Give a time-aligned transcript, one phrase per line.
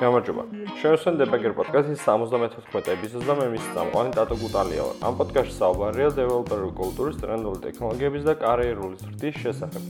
[0.00, 0.42] გამარჯობა.
[0.80, 4.96] შევსვენ დებაგერ პოდკასტის 74 ეპიზოდს და მე მის წამყვანი ტატო გუტალია ვარ.
[5.04, 9.82] ამ პოდკასტში საუბარია დეველოპერული კულტურის, ტრენდული ტექნოლოგიების და კარიერული ზრდის შესახებ.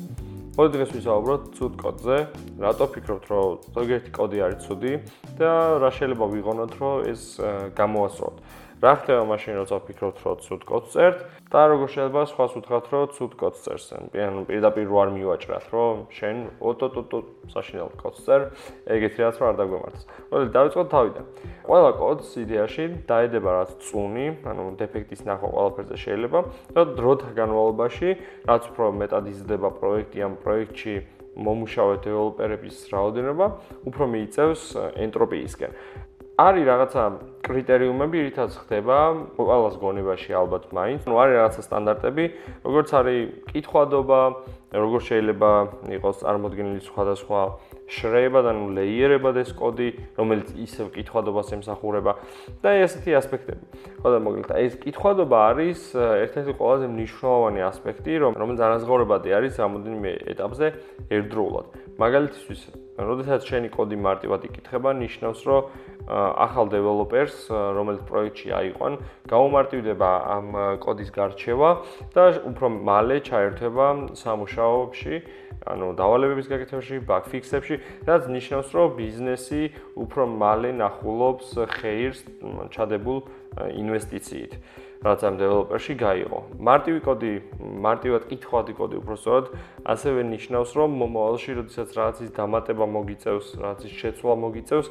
[0.59, 2.16] მოდი დღეს ვისაუბროთ ცუდ კოდზე.
[2.59, 4.93] რატო ფიქრობთ, რომ ზოგიერთი კოდი არის ცუდი
[5.38, 7.23] და რა შეიძლება ვიღონოთ, რომ ეს
[7.79, 8.37] გამოასწროთ?
[8.81, 11.19] რა ხდება მაშინ როცა ვფიქრობთ რომ ცუდ კოდს წერთ
[11.53, 15.97] და როგორ შეიძლება სხვას უთხრათ რომ ცუდ კოდს წერს ან პირდაპირ რო არ მივაჭრათ რომ
[16.16, 17.19] შენ ოტოტოტო
[17.52, 18.41] საშინელ კოდს წერ
[18.97, 20.02] ეგეთი რაც არ დაგვემართს
[20.33, 21.24] მოდი დავიწყოთ თავიდან.
[21.69, 26.41] ყველა კოდს იდეაში დაედება რაც წუნი ანუ დეფექტის ნახვა ყველაფერზე შეიძლება
[26.73, 28.09] და დროთა განმავლობაში
[28.49, 30.95] რაც უფრო მეტად იზრდება პროექტი ამ პროექტში
[31.37, 33.47] მომუშავე დეველოპერების რაოდენობა
[33.87, 34.62] უფრო მიიწევს
[35.05, 35.71] ენტროპიისკენ.
[36.41, 37.02] არის რაღაცა
[37.50, 38.96] კრიტერიუმები, რითაც ხდება
[39.34, 41.02] ყველას გონებაში ალბათ მაინც.
[41.10, 42.24] ნუ არის რაღაცა სტანდარტები,
[42.62, 44.20] როგორც არის კითხვადობა,
[44.70, 45.50] როგორ შეიძლება
[45.98, 47.40] იყოს წარმოქმნილი სხვადასხვა
[47.90, 52.12] შრეება და ნუ ლეიერება ეს კოდი, რომელიც ისევ კითხვადობას ემსახურება
[52.62, 53.64] და ესეთი ასპექტები.
[53.98, 60.66] ხო და მოკლედ ეს კითხვადობა არის ერთ-ერთი ყველაზე მნიშვნელოვანი ასპექტი, რომელიც არაზღაურებადი არის რამოდენიმე ეტაპზე
[61.10, 61.66] ერთდროულად.
[61.98, 62.60] მაგალითისთვის,
[63.01, 65.62] როდესაც შენი კოდი მარტივად იკითხება, ნიშნავს, რომ
[66.10, 68.92] ახალ დეველოპერს, რომელიც პროექტში აიყვან,
[69.31, 70.47] გაუმარტივდება ამ
[70.82, 71.70] კოდის გარჩევა
[72.15, 73.87] და უფრო მალე ჩაერთვება
[74.20, 75.15] სამუშაოებში,
[75.60, 77.75] ანუ დავალებების გაკეთებაში, ბაგ ფიქსებში,
[78.09, 79.62] რაც ნიშნავს, რომ ბიზნესი
[79.97, 82.20] უფრო მალე ნახულობს ხეირს
[82.72, 83.19] ჩადებულ
[83.76, 84.53] ინვესტიციით.
[85.00, 86.41] რაც ამ დეველოპერში გაიღო.
[86.60, 89.44] მარტივი კოდი, მარტივად კითხვადი კოდი უბრალოდ
[89.88, 94.87] ასევე ნიშნავს, რომ მომავალში, როდესაც რაღაცის დამატება მოგიწევს, რაღაცის შეცვლა მოგიწევს,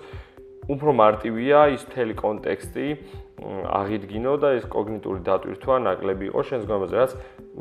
[0.69, 2.87] უფრო მარტივია ის მთელი კონტექსტი
[3.39, 7.11] აღიდგინო და ეს კოგნიტური დატვირთვა ნაკლები იყო შენს გონებაზე, რაც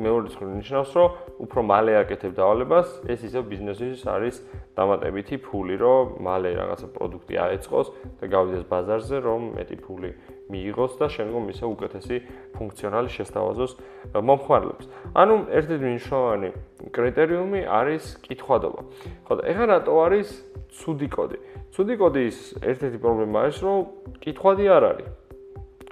[0.05, 1.09] მეორე მხრივ ნიშნავს, რომ
[1.45, 4.37] უფრო მალე აკეთებ დავალებას, ეს ისევ ბიზნესის არის
[4.77, 7.89] დამატებითი ფული, რომ მალე რაღაცა პროდუქტი აეწყოს
[8.21, 10.11] და გავიდეს ბაზარზე, რომ მეტი ფული
[10.49, 12.17] მიიღოს და შემდგომ ისე უკეთესი
[12.57, 13.73] ფუნქციონალი შესთავაზოს
[14.17, 14.87] მომხმარებლებს.
[15.13, 16.49] ანუ ერთ-ერთი მნიშვნელოვანი
[16.97, 18.81] კრიტერიუმი არის კითხვადობა.
[19.29, 20.29] ხო და ეხლა რატო არის
[20.73, 21.39] ცუდი კოდი?
[21.73, 23.79] ცუდი კოდის ერთ-ერთი პრობლემა ის, რომ
[24.25, 25.09] კითხვადი არ არის.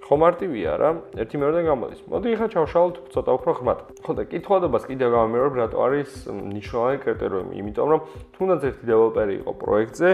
[0.07, 2.01] ხო მარტივია რა, ერთი მეორედან გამოდის.
[2.07, 3.79] მოდი ახლა ჩავშალოთ ცოტა უფრო ხმად.
[4.07, 8.01] ხო და კითხვადობას კიდევ გამომიერებ, რატო არის მნიშვნელოვანი კრიტერიუმი, იმიტომ რომ
[8.39, 10.09] თუნდაც ერთი დეველოპერი იყო პროექტზე,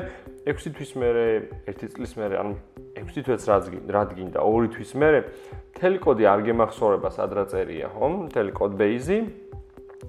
[0.48, 1.26] 6 თვის მერე,
[1.68, 2.52] 1 წლის მერე, ანუ
[3.02, 3.42] 6 თვეც
[3.90, 5.20] რადგინ და 2 თვის მერე,
[5.74, 8.06] მთელი კოდი არ გემახსოვრება სადრა წერია, ხო?
[8.28, 9.18] მთელი კოდ ბეიზი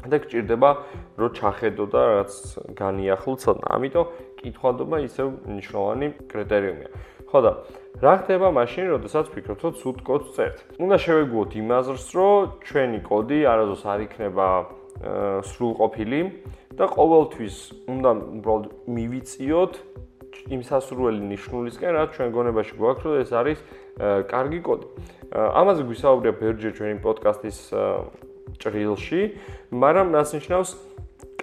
[0.03, 0.69] და გჭირდება
[1.17, 2.33] რომ ჩახედო და რაღაც
[2.75, 3.65] განიახლო ცოტა.
[3.77, 4.05] ამიტომ
[4.41, 6.89] კითხვადობა ისევ მნიშვნელოვანი კრიტერიუმია.
[7.29, 7.51] ხო და
[8.03, 10.57] რა ხდება მაშინ, როდესაც ვფიქრობთ, რომ ცუდ კოდს წერთ?
[10.83, 12.37] უნდა შევეგუოთ იმაზრს, რომ
[12.67, 14.47] ჩვენი კოდი არასდროს არ იქნება
[15.49, 16.21] სრულყოფილი
[16.77, 17.55] და ყოველთვის
[17.89, 19.73] უნდა უბრალოდ მივიწიოთ
[20.51, 23.59] იმ სასურველი ნიშნულისკენ, რაც ჩვენ გონებაში გვაქვს, რომ ეს არის
[24.27, 24.87] კარგი კოდი.
[25.31, 27.57] ამაზე გვისაუბრია ბერჯერ ჩვენი პოდკასტის
[28.59, 29.21] ჭრილში,
[29.71, 30.69] მაგრამ მას ნიშნავს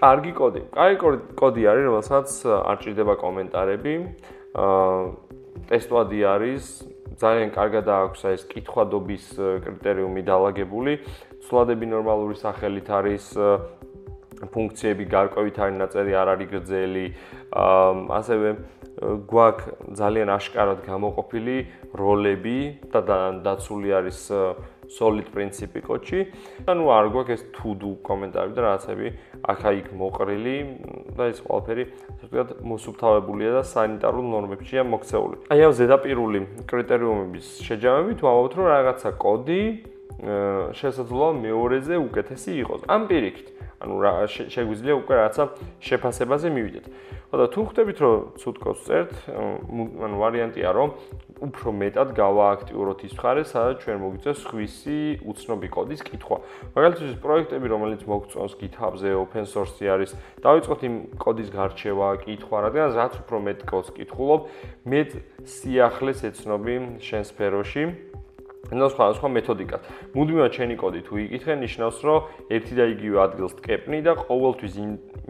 [0.00, 0.60] კარგი კოდი.
[0.76, 0.96] კარგი
[1.40, 2.28] კოდი არის, რომელსაც
[2.70, 3.94] არ ჭირდება კომენტარები.
[5.70, 6.64] ტესტვადი არის,
[7.20, 9.24] ძალიან კარგად აქვს ეს კითხვადობის
[9.64, 10.92] კრიტერიუმი დაალაგებული.
[11.44, 13.24] სულადები ნორმალური სახელით არის
[14.40, 17.06] ფუნქციები გარკვევით არის ნაწერი არ არის გრძელი.
[18.18, 18.48] ასევე
[19.00, 21.56] გვაქვს ძალიან აშკარად გამოყოფილი
[21.96, 22.58] როლები
[22.92, 23.00] და
[23.40, 24.20] დაცული არის
[24.90, 26.20] solid principi კოდში.
[26.66, 29.06] ანუ არ გვაქვს ეს to do კომენტარი და რაღაცები
[29.46, 30.56] აქა-იქ მოყრილი
[31.14, 35.36] და ეს ყველაფერი ასე ვთქვათ მოსუფთავებულია და სანიტარულ ნორმებშია მოქცეული.
[35.54, 39.62] აი ამ ზედაპირული კრიტერიუმების შეჯამებით ვამბობთ რომ რაღაცა კოდი
[40.74, 42.80] შესაძლოა მეორეზე უკეთესი იყოს.
[42.90, 43.48] ამ პირიქით
[43.80, 43.94] ანუ
[44.52, 45.44] შეგვიძლია უკვე რაღაცა
[45.80, 46.86] შეფასებაზე მივიდეთ.
[47.30, 50.90] ხო და თუ ხვდებით რომ ცუდ კოდს წერთ, ანუ ვარიანტია რომ
[51.46, 54.98] უფრო მეტად გავააქტიუროთ ის მხარე, სადაც ჩვენ მოგვიწევს ხვისი
[55.30, 56.36] უცნობი კოდის კითხვა.
[56.74, 60.10] მაგალითად, პროექტები, რომელიც მოგწონს GitHub-ზე, open source-ი არის,
[60.42, 64.40] დავიწყოთ იმ კოდის გარჩევა, კითხვა, რადგან რაც უფრო მეტ კოდს კითხულობ,
[64.90, 65.10] მეტ
[65.46, 68.09] სიახლეს ეცნობი შენ სფეროში.
[68.68, 69.80] და სხვა სხვა მეთოდიკას.
[70.14, 72.18] მუდმივად შენი კოდი თუ იკითხე, ნიშნავს, რომ
[72.54, 74.74] ერთი და იგივე ადგილს ტკეპნი და ყოველთვის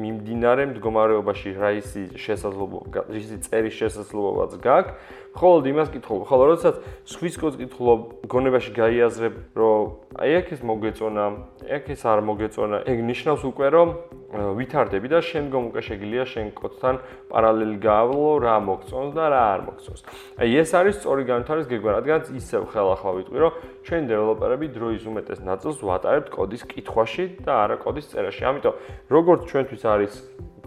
[0.00, 4.92] მიმდინარე მდგომარეობაში რა ისი შესაძლებლობა, ისი წერის შესაძლებლობაც გაქვს.
[5.30, 9.80] ხოლო იმას კითხულობ, ხოლო როდესაც სხვის კოდს კითხულობ, გონებაში გაიაზრებ, რომ
[10.18, 11.24] აი აქ ეს მოგეწონა,
[11.70, 13.88] აქ ეს არ მოგეწონა, ეგ ნიშნავს უკვე, რომ
[14.30, 16.94] ვითარდები და შემდგომ უკვე შეგიძლია შენ კოდთან
[17.30, 20.00] პარალელი გაავლო, რა მოგწონს და რა არ მოგწონს.
[20.38, 25.40] აი ეს არის სწორი განვითარების გეგმა, რადგან ისევ ხელახლა ვიტყვი, რომ ჩვენ დეველოპერები დროის უმეტეს
[25.42, 28.42] ნაწილს ვატარებთ კოდის კითხვაში და არა კოდის წერაში.
[28.46, 28.74] ამიტომ
[29.10, 30.12] როგორც ჩვენთვის არის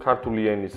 [0.00, 0.74] ქართული ენის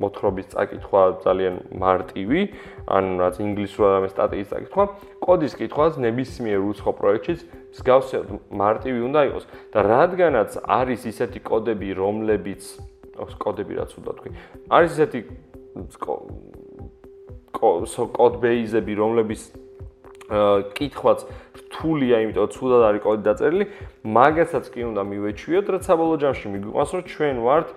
[0.00, 2.40] მოთხრობის წაკითხვა ძალიან მარტივი,
[2.88, 4.84] ან რაც ინგლისურად ამის სტატიის წაკითხვა,
[5.24, 7.40] კოდის კითხვაც ნებისმიერ უცხო პროექტშიც
[7.76, 9.44] მსგავსად მარტივი უნდა იყოს.
[9.72, 12.62] და რადგანაც არის ისეთი კოდები, რომლებიც
[13.18, 14.30] კოდები რაც უნდა თქვი,
[14.70, 15.20] არის ისეთი
[17.52, 19.40] კოდ ბეიზები, რომლებიც
[20.28, 21.18] კითხვაც
[21.56, 23.64] რთულია, იმიტომ რომ ცუდად არის კოდი დაწერილი,
[24.04, 27.68] მაგასაც კი უნდა მივეჩვიოთ, რაც საბოლოო ჯამში მიგვიყვანს, რომ ჩვენ ვართ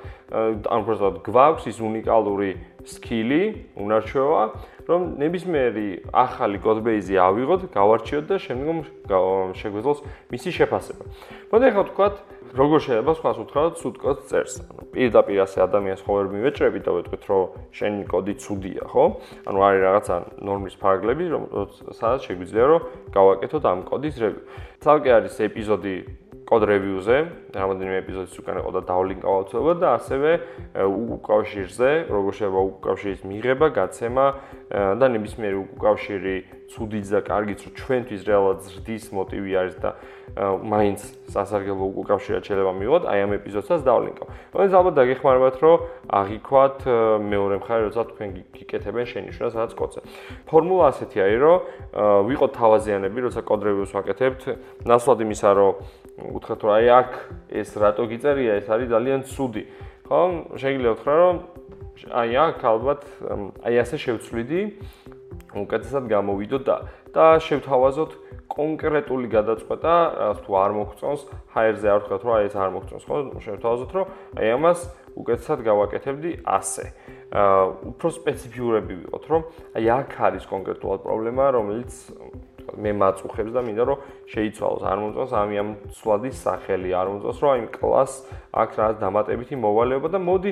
[0.67, 2.51] ან პროცესად გვაქვს ის უნიკალური
[2.91, 3.43] სკილი,
[3.79, 4.43] უნარჩვევა,
[4.89, 8.77] რომ ნებისმიერი ახალი კოდბეიზი ავიღოთ, გავარჩიოთ და შემდგომ
[9.55, 9.99] შეგვეძლოს
[10.31, 11.03] მისი შეფასება.
[11.51, 12.15] მოდი ახლა ვთქვათ,
[12.51, 14.53] როგორ შეიძლება სხვას უთხრათ ცუდ კოდს წერს.
[14.67, 19.05] ანუ პირდაპირ ასე ადამიანს ხო ვერ მივეჭრები და ვეთქვით, რომ შენი კოდი ცუდია, ხო?
[19.47, 21.43] ანუ არის რაღაცა ნორმის ფარგლები, რომ
[21.95, 22.81] სადაც შეგვიძლია რომ
[23.15, 24.41] გავაკეთოთ ამ კოდის რევიუ.
[24.83, 25.95] თალკე არის ეპიზოდი
[26.51, 27.17] კოდ რევიუზე,
[27.55, 30.31] რამოდენიმე ეპიზოდის უკან იყო და დავლინკავ აუცილებლად და ასევე
[31.15, 34.25] უკავშირზე, როგორ შეიძლება უკავშირის მიღება, გაცემა
[34.99, 36.35] და ნებისმიერი უკავშირი
[36.71, 39.91] ცუდიც და კარგიც რომ ჩვენთვის რეალურად ზრდის მოტივი არის და
[40.39, 44.27] მაინც სასარგებლო უკავშირად შეიძლება მივიღოთ, აი ამ ეპიზოდსაც დავლინკავ.
[44.55, 45.77] რომელიც ალბათ დაგეხმარებათ, რომ
[46.07, 46.77] აღიქვათ
[47.27, 49.99] მეორე მხარე, როცა თქვენ გიკეთებენ შენიშვნა სადაც კოდზე.
[50.47, 51.57] ფორმულა ასეთი არის, რომ
[52.31, 54.41] ვიყოთ თავაზიანები, როცა კოდ რევიუს ვაკეთებთ,
[54.87, 55.73] ნაცვლად იმისა, რომ
[56.31, 57.11] უთხრათ რომ აი აქ
[57.51, 59.63] ეს რატო გიწერია, ეს არის ძალიან ცუდი.
[60.07, 60.21] ხო?
[60.55, 61.35] შეიძლება ვთქვა რომ
[62.07, 63.01] აი აქ ალბათ
[63.67, 64.61] აი ასე შევცვლიდი,
[65.51, 66.75] უკეთესად გამოვიდოთ და
[67.11, 68.11] და შევთავაზოთ
[68.51, 71.21] კონკრეტული გადაწყვეტა, რაც თუ არ მოგწონს,
[71.55, 73.15] ჰაერზე არ ვთქვათ რომ აი ეს არ მოგწონს, ხო?
[73.45, 74.05] შევთავაზოთ რომ
[74.39, 74.79] აი ამას
[75.11, 76.85] უკეთესად გავაკეთებდი ასე.
[77.31, 79.41] აა უფრო სპეციფიურები ვიყოთ, რომ
[79.75, 81.91] აი აქ არის კონკრეტულად პრობლემა, რომელიც
[82.77, 87.51] მე მაწუხებს და მინდა რომ შეიცვალოს არ მომწონს ამი ამ სვადის სახელი არ მომწონს რომ
[87.51, 88.11] აი კლას
[88.51, 90.51] აქ რა დამატებითი მოვალეობა და მოდი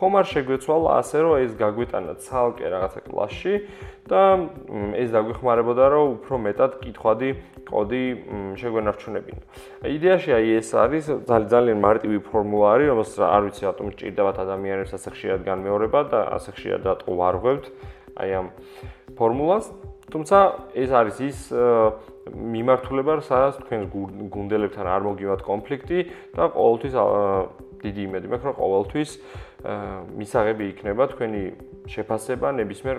[0.00, 3.54] ხომ არ შეგვეცვალა ასე რომ ეს გაგვეტანა ცალკე რაღაცა კლასში
[4.08, 4.22] და
[4.96, 7.30] ეს დაგვეხმარებოდა რომ უფრო მეტად კითხვადი
[7.70, 8.04] კოდი
[8.58, 9.42] შეგვენარჩუნებინა.
[9.86, 15.08] იდეაში აი ეს არის ძალიან მარტივი ფორმულა არის რომელსაც არ ვიცი რატომ ჭირდებათ ადამიანებს ასე
[15.14, 17.64] ხშირად განმეორება და ასე ხშირად რატო ვარღვევთ
[18.18, 18.46] აი ამ
[19.14, 19.70] ფორმულას
[20.10, 20.38] თუმცა
[20.74, 21.38] ეს არის ის
[22.30, 23.80] მიმართულება, სადაც თქვენ
[24.30, 25.98] გუნდელებთან არ მოგივათ კონფლიქტი
[26.36, 26.94] და ყოველთვის
[27.80, 29.10] დიდი იმედი მაქვს, რომ ყოველთვის
[30.20, 31.42] მისაღები იქნება თქვენი
[31.90, 32.98] შეფასება ნებისმიერ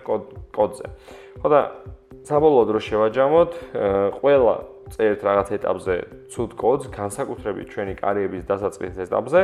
[0.56, 0.86] კოდზე.
[1.42, 1.62] ხო და
[2.28, 3.52] საბოლოოდ რო შევაჯამოთ,
[4.20, 4.56] ყველა
[4.92, 5.96] წერთ რაღაც ეტაპზე
[6.32, 9.42] ცუდ კოდს, განსაკუთრებით ჩვენი კარიერის დასაწყის ეტაპზე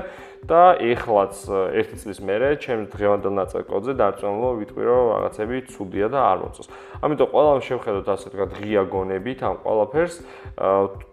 [0.47, 1.33] და ეხლაც
[1.79, 6.67] ერთი წლის მერე ჩემს დღევანდელ ნაწილ კოდზე დარწმუნებულ ვიტყვი რომ რაღაცები ცუდია და არ მოწონს.
[7.03, 10.15] ამიტომ ყველამ შევხედოთ ასე თქვა ღია გონებით ამ ყველაფერს.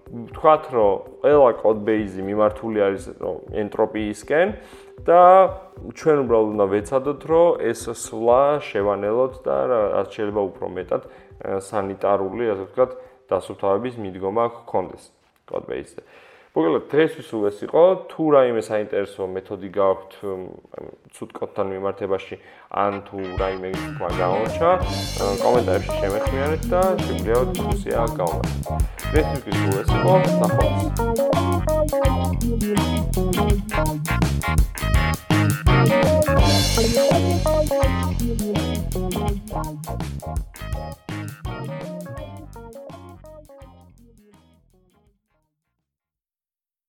[0.04, 0.92] ვთქვათ რომ
[1.24, 4.48] ყველა კოდბეიზი მიმართული არის რომ ენტროპიისკენ
[5.08, 5.20] და
[5.96, 11.02] ჩვენ უბრალოდ უნდა ვეცადოთ რომ ეს სვლა შევანელოთ და რაც შეიძლება უფრო მეტად
[11.42, 12.92] სანიტარული ასე ვთქვათ
[13.30, 15.04] დასუფთავების მიდგომა გქონდეს
[15.48, 16.02] კოდბეისზე.
[16.54, 17.82] მოგლოდ დღესთვის უ ეს იყო,
[18.14, 20.12] თუ რაიმე საინტერესო მეთოდი გაქვთ
[21.14, 22.38] ცუდ კოდთან მიმართებაში,
[22.70, 24.70] ან თუ რაიმე თქვა გამოჩა,
[25.42, 28.86] კომენტარებში შემეხმიანეთ და შეგვიძლია დისკუსია გავმართოთ.
[29.10, 31.13] დღესთვის უ ეს იყო, ნახვამდის.